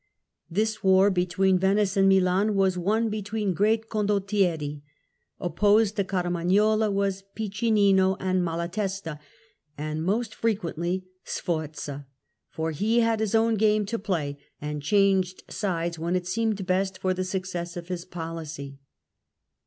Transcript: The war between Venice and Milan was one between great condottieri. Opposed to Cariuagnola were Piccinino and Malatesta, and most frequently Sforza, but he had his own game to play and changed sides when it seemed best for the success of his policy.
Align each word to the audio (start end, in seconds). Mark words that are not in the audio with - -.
The 0.49 0.75
war 0.81 1.11
between 1.11 1.59
Venice 1.59 1.95
and 1.95 2.09
Milan 2.09 2.55
was 2.55 2.75
one 2.75 3.09
between 3.11 3.53
great 3.53 3.87
condottieri. 3.87 4.81
Opposed 5.39 5.95
to 5.95 6.03
Cariuagnola 6.03 6.91
were 6.91 7.11
Piccinino 7.35 8.17
and 8.19 8.43
Malatesta, 8.43 9.19
and 9.77 10.01
most 10.03 10.33
frequently 10.33 11.05
Sforza, 11.23 12.07
but 12.57 12.73
he 12.77 13.01
had 13.01 13.19
his 13.19 13.35
own 13.35 13.53
game 13.53 13.85
to 13.85 13.99
play 13.99 14.39
and 14.59 14.81
changed 14.81 15.43
sides 15.49 15.99
when 15.99 16.15
it 16.15 16.25
seemed 16.25 16.65
best 16.65 16.97
for 16.97 17.13
the 17.13 17.23
success 17.23 17.77
of 17.77 17.89
his 17.89 18.03
policy. 18.03 18.79